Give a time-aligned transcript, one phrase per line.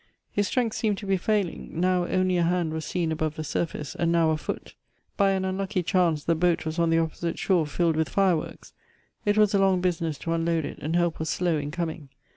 [0.31, 3.93] His strength seemed to be failing— now only a hand was seen above the surface,
[3.93, 4.73] and now a foot.
[5.15, 8.73] By an unlucky chance the boat was on the oppo site shore filled with fireworks—
[9.27, 12.09] it was a long business to unload it, and help was slow in coming.